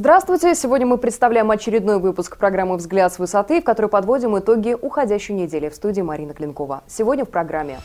[0.00, 0.54] Здравствуйте!
[0.54, 5.68] Сегодня мы представляем очередной выпуск программы «Взгляд с высоты», в которой подводим итоги уходящей недели.
[5.68, 6.82] В студии Марина Клинкова.
[6.88, 7.80] Сегодня в программе.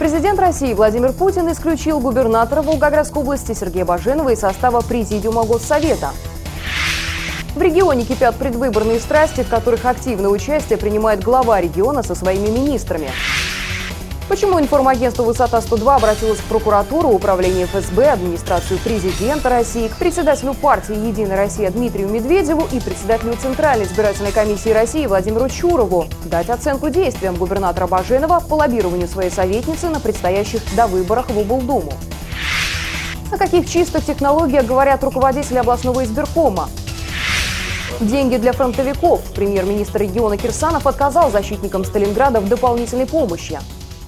[0.00, 6.10] Президент России Владимир Путин исключил губернатора Волгоградской области Сергея Баженова из состава Президиума Госсовета.
[7.54, 13.10] В регионе кипят предвыборные страсти, в которых активное участие принимает глава региона со своими министрами.
[14.28, 21.38] Почему информагентство «Высота-102» обратилось в прокуратуру, управление ФСБ, администрацию президента России, к председателю партии «Единая
[21.38, 27.86] Россия» Дмитрию Медведеву и председателю Центральной избирательной комиссии России Владимиру Чурову дать оценку действиям губернатора
[27.86, 31.94] Баженова по лоббированию своей советницы на предстоящих довыборах в облдуму?
[33.32, 36.68] О каких чистых технологиях говорят руководители областного избиркома?
[37.98, 39.22] Деньги для фронтовиков.
[39.34, 43.58] Премьер-министр региона Кирсанов отказал защитникам Сталинграда в дополнительной помощи.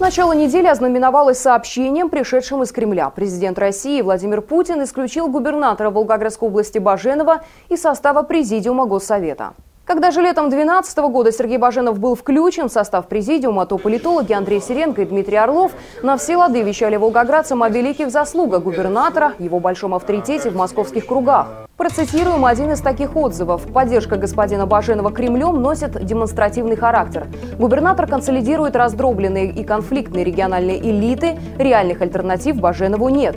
[0.01, 3.11] Начало недели ознаменовалось сообщением, пришедшим из Кремля.
[3.11, 9.53] Президент России Владимир Путин исключил губернатора Волгоградской области Баженова из состава Президиума Госсовета.
[9.85, 14.61] Когда же летом 2012 года Сергей Баженов был включен в состав президиума, то политологи Андрей
[14.61, 15.73] Сиренко и Дмитрий Орлов
[16.03, 21.49] на все лады вещали волгоградцам о великих заслугах губернатора, его большом авторитете в московских кругах.
[21.77, 23.67] Процитируем один из таких отзывов.
[23.73, 27.27] Поддержка господина Баженова Кремлем носит демонстративный характер.
[27.59, 33.37] Губернатор консолидирует раздробленные и конфликтные региональные элиты, реальных альтернатив Баженову нет.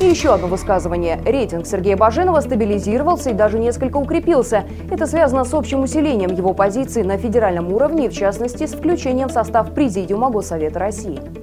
[0.00, 1.20] И еще одно высказывание.
[1.24, 4.64] Рейтинг Сергея Баженова стабилизировался и даже несколько укрепился.
[4.90, 9.32] Это связано с общим усилением его позиции на федеральном уровне, в частности, с включением в
[9.32, 11.41] состав Президиума Госсовета России.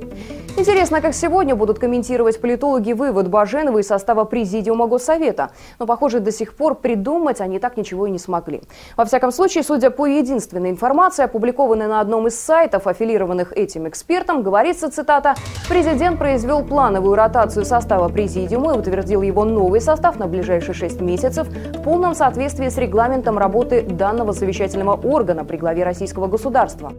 [0.57, 5.51] Интересно, как сегодня будут комментировать политологи вывод Баженова из состава Президиума Госсовета.
[5.77, 8.61] Но, похоже, до сих пор придумать они так ничего и не смогли.
[8.97, 14.43] Во всяком случае, судя по единственной информации, опубликованной на одном из сайтов, аффилированных этим экспертом,
[14.43, 15.35] говорится, цитата,
[15.69, 21.47] «Президент произвел плановую ротацию состава Президиума и утвердил его новый состав на ближайшие шесть месяцев
[21.47, 26.91] в полном соответствии с регламентом работы данного совещательного органа при главе российского государства».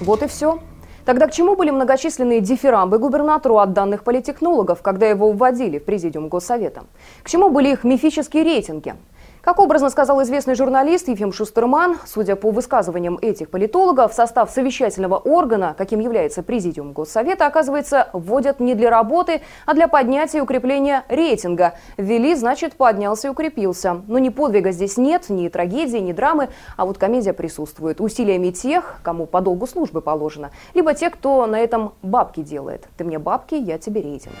[0.00, 0.58] Вот и все.
[1.08, 6.28] Тогда к чему были многочисленные дифирамбы губернатору от данных политтехнологов, когда его вводили в президиум
[6.28, 6.82] Госсовета?
[7.22, 8.94] К чему были их мифические рейтинги?
[9.48, 15.74] Как образно сказал известный журналист Ефим Шустерман, судя по высказываниям этих политологов, состав совещательного органа,
[15.78, 21.76] каким является Президиум Госсовета, оказывается, вводят не для работы, а для поднятия и укрепления рейтинга.
[21.96, 24.02] Ввели, значит, поднялся и укрепился.
[24.06, 28.02] Но ни подвига здесь нет, ни трагедии, ни драмы, а вот комедия присутствует.
[28.02, 32.86] Усилиями тех, кому по долгу службы положено, либо те, кто на этом бабки делает.
[32.98, 34.34] Ты мне бабки, я тебе рейтинг.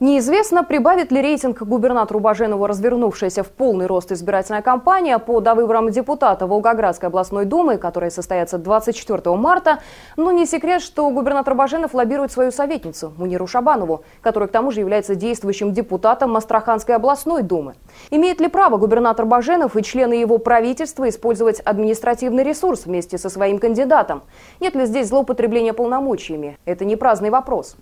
[0.00, 6.46] Неизвестно, прибавит ли рейтинг губернатору Баженову развернувшаяся в полный рост избирательная кампания по довыборам депутата
[6.46, 9.80] Волгоградской областной думы, которые состоятся 24 марта.
[10.16, 14.80] Но не секрет, что губернатор Баженов лоббирует свою советницу Муниру Шабанову, которая к тому же
[14.80, 17.74] является действующим депутатом Астраханской областной думы.
[18.10, 23.58] Имеет ли право губернатор Баженов и члены его правительства использовать административный ресурс вместе со своим
[23.58, 24.22] кандидатом?
[24.60, 26.56] Нет ли здесь злоупотребления полномочиями?
[26.64, 27.76] Это не праздный вопрос.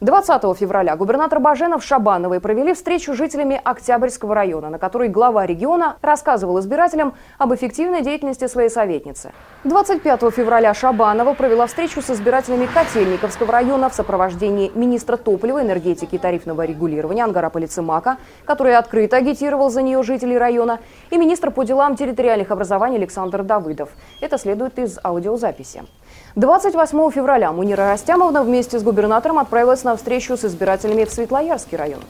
[0.00, 5.46] 20 февраля губернатор Баженов с Шабановой провели встречу с жителями Октябрьского района, на которой глава
[5.46, 9.32] региона рассказывал избирателям об эффективной деятельности своей советницы.
[9.64, 16.18] 25 февраля Шабанова провела встречу с избирателями Котельниковского района в сопровождении министра топлива, энергетики и
[16.18, 21.96] тарифного регулирования Ангара Полицемака, который открыто агитировал за нее жителей района, и министр по делам
[21.96, 23.88] территориальных образований Александр Давыдов.
[24.20, 25.82] Это следует из аудиозаписи.
[26.36, 32.00] 28 февраля Мунира Растямовна вместе с губернатором отправилась на встречу с избирателями в Светлоярский район.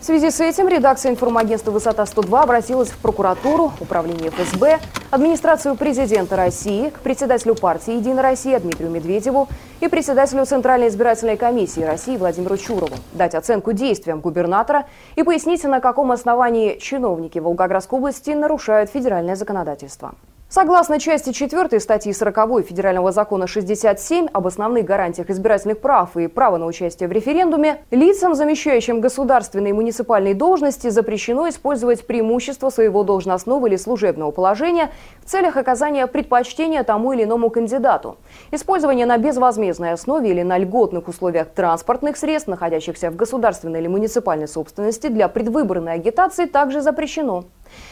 [0.00, 4.78] В связи с этим редакция информагентства «Высота-102» обратилась в прокуратуру, управление ФСБ,
[5.10, 9.48] администрацию президента России, к председателю партии «Единая Россия» Дмитрию Медведеву
[9.80, 15.80] и председателю Центральной избирательной комиссии России Владимиру Чурову дать оценку действиям губернатора и пояснить, на
[15.80, 20.14] каком основании чиновники Волгоградской области нарушают федеральное законодательство.
[20.54, 26.58] Согласно части 4 статьи 40 Федерального закона 67 об основных гарантиях избирательных прав и права
[26.58, 33.66] на участие в референдуме, лицам, замещающим государственные и муниципальные должности, запрещено использовать преимущество своего должностного
[33.66, 34.92] или служебного положения
[35.24, 38.16] в целях оказания предпочтения тому или иному кандидату.
[38.52, 44.46] Использование на безвозмездной основе или на льготных условиях транспортных средств, находящихся в государственной или муниципальной
[44.46, 47.42] собственности для предвыборной агитации, также запрещено.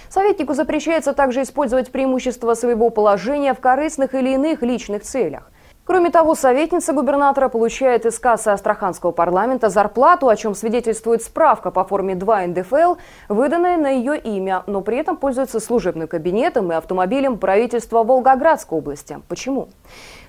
[0.09, 5.52] Советнику запрещается также использовать преимущество своего положения в корыстных или иных личных целях.
[5.85, 11.83] Кроме того, советница губернатора получает из кассы Астраханского парламента зарплату, о чем свидетельствует справка по
[11.83, 12.95] форме 2 НДФЛ,
[13.29, 19.21] выданная на ее имя, но при этом пользуется служебным кабинетом и автомобилем правительства Волгоградской области.
[19.29, 19.71] Почему?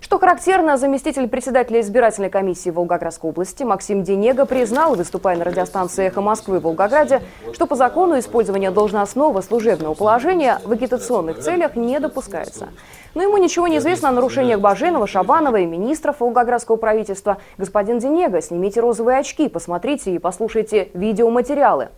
[0.01, 6.19] Что характерно, заместитель председателя избирательной комиссии Волгоградской области Максим Денега признал, выступая на радиостанции «Эхо
[6.19, 7.21] Москвы» в Волгограде,
[7.53, 12.69] что по закону использование должностного служебного положения в агитационных целях не допускается.
[13.15, 15.07] Но ему ничего не известно о нарушениях Баженова,
[15.44, 17.38] Шабанова и министров Волгоградского правительства.
[17.57, 21.90] Господин Денега, снимите розовые очки, посмотрите и послушайте видеоматериалы.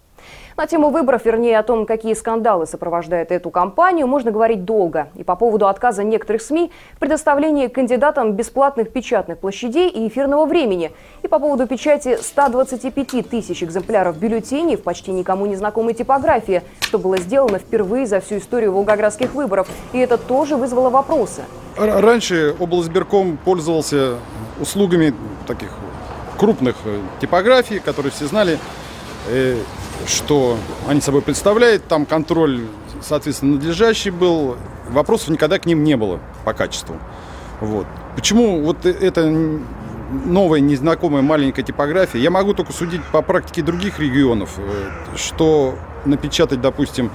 [0.57, 5.09] На тему выборов, вернее о том, какие скандалы сопровождают эту кампанию, можно говорить долго.
[5.15, 10.93] И по поводу отказа некоторых СМИ в предоставлении кандидатам бесплатных печатных площадей и эфирного времени.
[11.23, 16.99] И по поводу печати 125 тысяч экземпляров бюллетеней в почти никому не знакомой типографии, что
[16.99, 19.67] было сделано впервые за всю историю волгоградских выборов.
[19.91, 21.41] И это тоже вызвало вопросы.
[21.77, 24.15] Раньше облсберком пользовался
[24.61, 25.13] услугами
[25.45, 25.71] таких
[26.37, 28.57] крупных э, типографий, которые все знали.
[30.03, 30.57] Э, что
[30.87, 31.87] они собой представляют.
[31.87, 32.61] Там контроль,
[33.01, 34.57] соответственно, надлежащий был.
[34.89, 36.97] Вопросов никогда к ним не было по качеству.
[37.59, 37.87] Вот.
[38.15, 39.31] Почему вот это
[40.25, 42.19] новая, незнакомая маленькая типография?
[42.19, 45.75] Я могу только судить по практике других регионов, э, что
[46.05, 47.11] напечатать, допустим,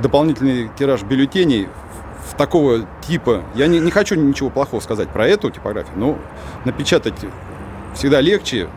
[0.00, 1.68] дополнительный тираж бюллетеней
[2.30, 6.18] в такого типа, я не, не хочу ничего плохого сказать про эту типографию, но
[6.64, 7.14] напечатать
[7.94, 8.68] всегда легче,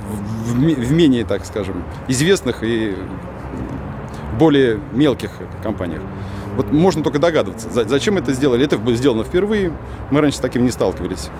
[0.00, 2.96] в, в менее, так скажем, известных и
[4.38, 5.30] более мелких
[5.62, 6.02] компаниях.
[6.56, 8.64] Вот можно только догадываться, зачем это сделали.
[8.64, 9.72] Это было сделано впервые,
[10.10, 11.30] мы раньше с таким не сталкивались.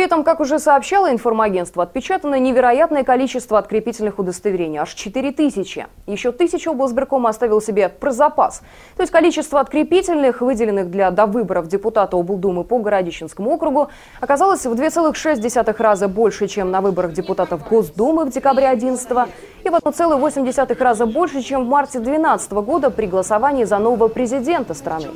[0.00, 5.88] При этом, как уже сообщало информагентство, отпечатано невероятное количество открепительных удостоверений, аж 4 тысячи.
[6.06, 8.62] Еще тысячу облсберкома оставил себе про запас.
[8.96, 13.90] То есть количество открепительных, выделенных для довыборов депутата облдумы по Городищенскому округу,
[14.22, 19.28] оказалось в 2,6 раза больше, чем на выборах депутатов Госдумы в декабре 2011
[19.64, 24.72] и в 1,8 раза больше, чем в марте 2012 года при голосовании за нового президента
[24.72, 25.08] страны.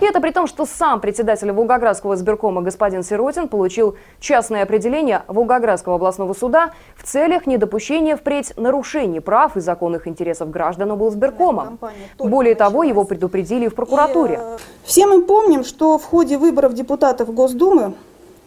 [0.00, 3.96] И это при том, что сам председатель Волгоградского избиркома господин Сиротин получил
[4.26, 10.90] частное определение Волгоградского областного суда в целях недопущения впредь нарушений прав и законных интересов граждан
[10.90, 11.78] облсбиркома.
[12.18, 14.40] Более того, его предупредили в прокуратуре.
[14.42, 17.94] Э, все мы помним, что в ходе выборов депутатов Госдумы,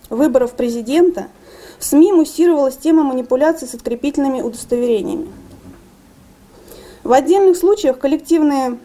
[0.10, 1.28] выборов президента,
[1.80, 5.30] в СМИ муссировалась тема манипуляций с открепительными удостоверениями.
[7.06, 8.78] В отдельных случаях коллективные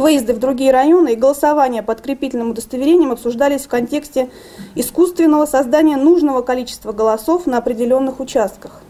[0.00, 4.30] Выезды в другие районы и голосование по открепительным удостоверениям обсуждались в контексте
[4.74, 8.80] искусственного создания нужного количества голосов на определенных участках.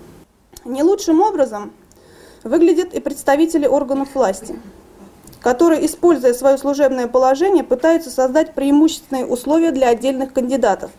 [0.65, 1.73] Не лучшим образом
[2.45, 4.57] выглядят и представители органов власти,
[5.41, 10.93] которые, используя свое служебное положение, пытаются создать преимущественные условия для отдельных кандидатов.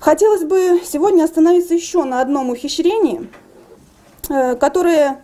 [0.00, 3.30] Хотелось бы сегодня остановиться еще на одном ухищрении,
[4.28, 5.22] э, которое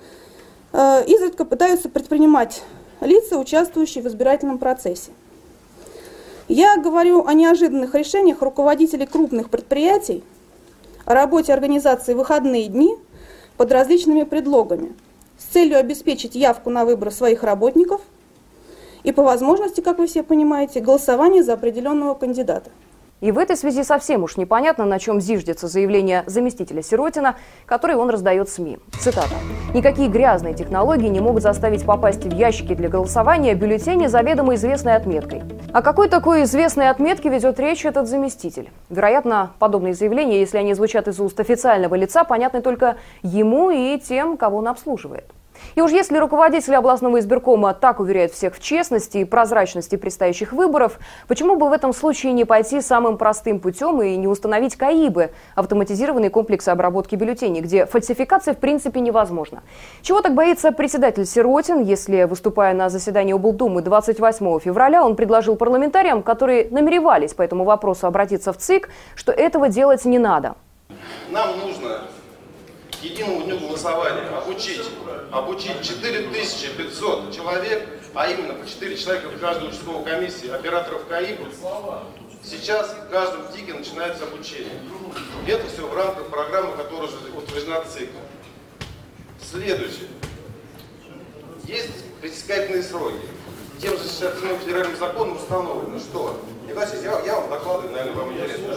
[0.73, 2.62] э, изредка пытаются предпринимать
[3.00, 5.11] лица, участвующие в избирательном процессе.
[6.49, 10.25] Я говорю о неожиданных решениях руководителей крупных предприятий
[11.05, 12.97] о работе организации выходные дни
[13.56, 14.94] под различными предлогами
[15.38, 18.00] с целью обеспечить явку на выбор своих работников
[19.02, 22.70] и по возможности, как вы все понимаете, голосование за определенного кандидата.
[23.20, 27.37] И в этой связи совсем уж непонятно, на чем зиждется заявление заместителя Сиротина,
[27.67, 28.78] который он раздает СМИ.
[28.99, 29.34] Цитата.
[29.75, 35.43] «Никакие грязные технологии не могут заставить попасть в ящики для голосования бюллетени заведомо известной отметкой».
[35.72, 38.71] О какой такой известной отметке ведет речь этот заместитель?
[38.88, 44.37] Вероятно, подобные заявления, если они звучат из уст официального лица, понятны только ему и тем,
[44.37, 45.26] кого он обслуживает.
[45.75, 50.99] И уж если руководители областного избиркома так уверяют всех в честности и прозрачности предстоящих выборов,
[51.29, 56.31] почему бы в этом случае не пойти самым простым путем и не установить КАИБы, автоматизированные
[56.31, 59.62] комплексы обработки бюллетеней, где фальсификация в принципе невозможна?
[60.02, 66.23] Чего так боится председатель Сиротин, если, выступая на заседании облдумы 28 февраля, он предложил парламентариям,
[66.23, 70.55] которые намеревались по этому вопросу обратиться в ЦИК, что этого делать не надо?
[71.31, 72.00] Нам нужно
[73.00, 74.83] к единому дню голосования обучить,
[75.33, 81.38] обучить 4500 человек, а именно по 4 человека в каждой участковой комиссии, операторов КАИБ.
[82.45, 84.73] Сейчас в каждом ТИКе начинается обучение.
[85.47, 88.11] Это все в рамках программы, которая уже утверждена ЦИК.
[89.50, 90.09] Следующее.
[91.64, 93.26] Есть пресекательные сроки.
[93.80, 96.38] Тем же сейчас федеральным законом установлено, что...
[96.69, 98.76] Я, я вам докладываю, наверное, вам интересно.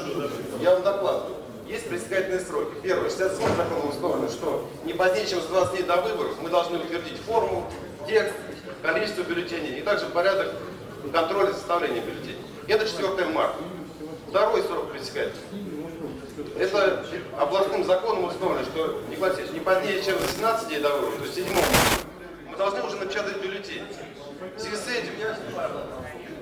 [0.62, 1.43] Я вам докладываю
[1.74, 2.76] есть предсказательные сроки.
[2.84, 6.78] Первое, 67 законом установлено, что не позднее, чем с 20 дней до выборов мы должны
[6.78, 7.70] утвердить форму,
[8.08, 8.34] текст,
[8.84, 10.54] количество бюллетеней и также порядок
[11.12, 12.38] контроля составления бюллетеней.
[12.68, 13.58] Это 4 марта.
[14.30, 15.34] Второй срок пресекать.
[16.58, 17.06] Это
[17.40, 19.16] областным законом установлено, что не,
[19.54, 21.46] не позднее, чем 18 дней до выборов, то есть 7
[22.50, 23.84] мы должны уже напечатать бюллетень.
[24.56, 25.14] В связи с этим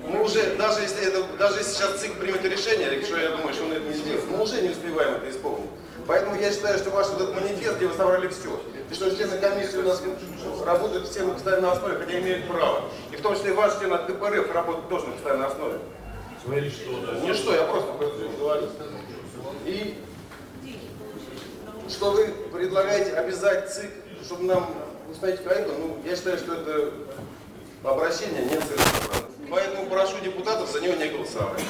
[0.04, 3.64] мы уже, даже если, это, даже если сейчас ЦИК примет решение, что я думаю, что
[3.64, 5.70] он это не сделает, мы уже не успеваем это исполнить.
[6.06, 9.76] Поэтому я считаю, что ваш этот манифест, где вы собрали все, и что члены комиссии
[9.76, 10.02] у нас
[10.64, 12.90] работают все на постоянной основе, хотя имеют право.
[13.12, 15.78] И в том числе ваш член от КПРФ работает тоже на постоянной основе.
[16.44, 17.20] Смотри, что, да.
[17.20, 18.68] Не что, я просто говорю.
[19.64, 20.02] И
[21.88, 23.90] что вы предлагаете обязать ЦИК,
[24.24, 24.74] чтобы нам
[25.08, 26.92] установить проект, ну, я считаю, что это
[27.84, 29.31] обращение не целесообразно.
[29.52, 31.60] Поэтому прошу депутатов за него не голосовать.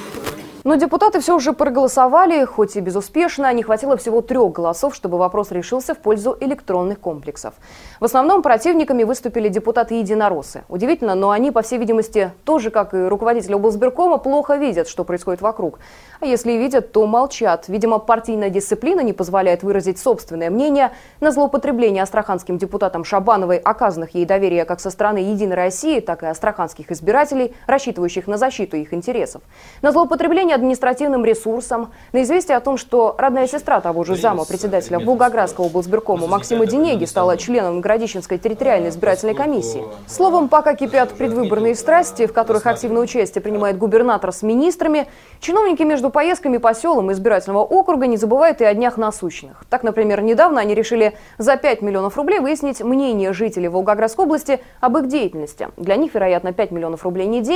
[0.65, 3.53] Но депутаты все уже проголосовали, хоть и безуспешно.
[3.53, 7.55] Не хватило всего трех голосов, чтобы вопрос решился в пользу электронных комплексов.
[7.99, 10.63] В основном противниками выступили депутаты-единороссы.
[10.69, 15.43] Удивительно, но они, по всей видимости, тоже, как и руководитель облсберкома, плохо видят, что происходит
[15.43, 15.81] вокруг.
[16.21, 17.65] А если и видят, то молчат.
[17.67, 24.27] Видимо, партийная дисциплина не позволяет выразить собственное мнение на злоупотребление астраханским депутатам Шабановой, оказанных ей
[24.27, 29.43] доверия как со стороны «Единой России», так и астраханских избирателей, рассчитывающих на защиту их интересов.
[29.81, 34.99] На злоупотребление административным ресурсом, на известие о том, что родная сестра того же зама председателя
[34.99, 39.83] Волгоградского облсберкома Максима Денеги стала членом Городищенской территориальной избирательной комиссии.
[40.07, 45.09] Словом, пока кипят предвыборные страсти, в которых активное участие принимает губернатор с министрами,
[45.41, 49.65] чиновники между поездками по селам избирательного округа не забывают и о днях насущных.
[49.71, 54.99] Так, например, недавно они решили за 5 миллионов рублей выяснить мнение жителей Волгоградской области об
[54.99, 55.69] их деятельности.
[55.79, 57.52] Для них, вероятно, 5 миллионов рублей не деньги,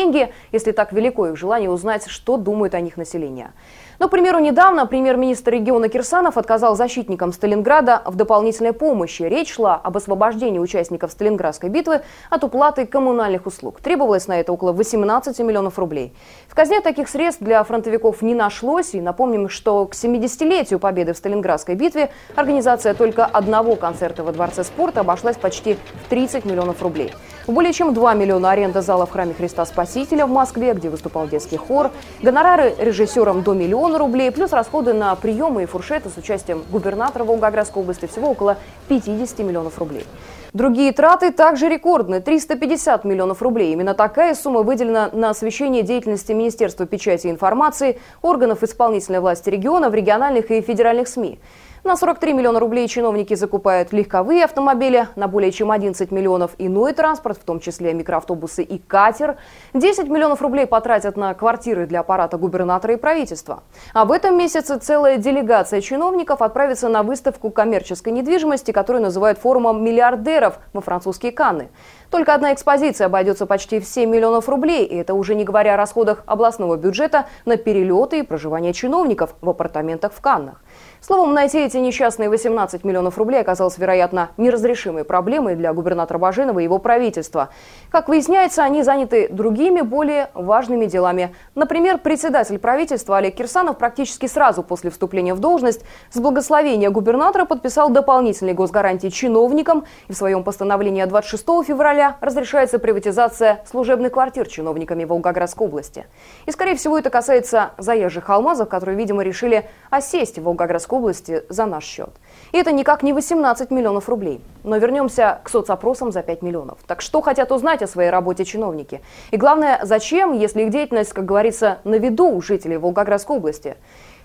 [0.53, 3.53] если так велико их желание узнать, что думают о них население.
[3.99, 9.23] Но, к примеру, недавно премьер-министр региона Кирсанов отказал защитникам Сталинграда в дополнительной помощи.
[9.23, 13.81] Речь шла об освобождении участников Сталинградской битвы от уплаты коммунальных услуг.
[13.81, 16.13] Требовалось на это около 18 миллионов рублей.
[16.49, 18.95] В казне таких средств для фронтовиков не нашлось.
[18.95, 24.65] И напомним, что к 70-летию победы в Сталинградской битве организация только одного концерта во Дворце
[24.65, 27.13] спорта обошлась почти в 30 миллионов рублей.
[27.47, 31.57] Более чем 2 миллиона аренда зала в храме Христа Спасителя в Москве, где выступал детский
[31.57, 37.23] хор, гонорары режиссерам до миллиона рублей, плюс расходы на приемы и фуршеты с участием губернатора
[37.25, 38.57] Волгоградской области всего около
[38.89, 40.05] 50 миллионов рублей.
[40.53, 43.73] Другие траты также рекордны– 350 миллионов рублей.
[43.73, 49.91] Именно такая сумма выделена на освещение деятельности Министерства печати и информации, органов исполнительной власти региона
[49.91, 51.39] в региональных и федеральных СМИ.
[51.87, 57.39] На 43 миллиона рублей чиновники закупают легковые автомобили, на более чем 11 миллионов иной транспорт,
[57.39, 59.37] в том числе микроавтобусы и катер.
[59.73, 63.63] 10 миллионов рублей потратят на квартиры для аппарата губернатора и правительства.
[63.95, 69.85] А в этом месяце целая делегация чиновников отправится на выставку коммерческой недвижимости, которую называют форумом
[69.85, 71.69] миллиардеров во французские Канны.
[72.11, 75.77] Только одна экспозиция обойдется почти в 7 миллионов рублей, и это уже не говоря о
[75.77, 80.63] расходах областного бюджета на перелеты и проживание чиновников в апартаментах в Каннах.
[81.07, 86.65] Словом, найти эти несчастные 18 миллионов рублей оказалось, вероятно, неразрешимой проблемой для губернатора Баженова и
[86.65, 87.51] его правительства.
[87.93, 91.33] Как выясняется, они заняты другими, более важными делами.
[91.55, 97.89] Например, председатель правительства Олег Кирсанов практически сразу после вступления в должность с благословения губернатора подписал
[97.91, 105.69] дополнительные госгарантии чиновникам и в своем постановлении 26 февраля разрешается приватизация служебных квартир чиновниками Волгоградской
[105.69, 106.07] области.
[106.47, 111.67] И, скорее всего, это касается заезжих алмазов, которые, видимо, решили осесть в Волгоградской области за
[111.67, 112.11] наш счет.
[112.53, 114.41] И это никак не 18 миллионов рублей.
[114.65, 116.79] Но вернемся к соцопросам за 5 миллионов.
[116.87, 119.01] Так что хотят узнать о своей работе чиновники?
[119.31, 123.77] И главное, зачем, если их деятельность, как говорится, на виду у жителей Волгоградской области?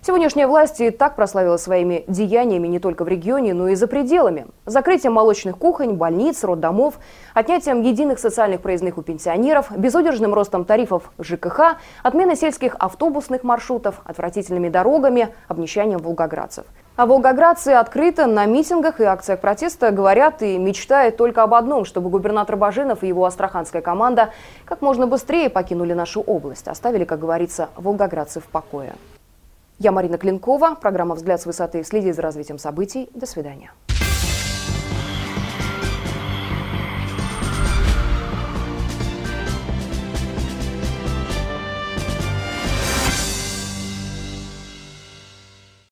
[0.03, 4.48] Сегодняшняя власть и так прославилась своими деяниями не только в регионе, но и за пределами.
[4.65, 6.96] Закрытием молочных кухонь, больниц, роддомов,
[7.36, 14.70] отнятием единых социальных проездных у пенсионеров, безудержным ростом тарифов ЖКХ, отменой сельских автобусных маршрутов, отвратительными
[14.70, 16.65] дорогами, обнищанием волгоградцев.
[16.96, 22.10] А волгоградцы открыто на митингах и акциях протеста говорят и мечтают только об одном, чтобы
[22.10, 24.31] губернатор Баженов и его астраханская команда
[24.65, 28.93] как можно быстрее покинули нашу область, оставили, как говорится, волгоградцы в покое.
[29.83, 30.75] Я Марина Клинкова.
[30.75, 33.09] Программа «Взгляд с высоты» следит за развитием событий.
[33.15, 33.71] До свидания.